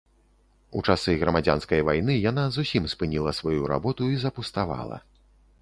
[0.79, 5.03] У часы грамадзянскай вайны яна зусім спыніла сваю работу і запуставала.